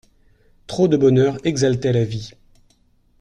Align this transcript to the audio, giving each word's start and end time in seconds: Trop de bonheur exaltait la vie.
Trop 0.65 0.87
de 0.87 0.97
bonheur 0.97 1.37
exaltait 1.45 1.93
la 1.93 2.03
vie. 2.05 2.31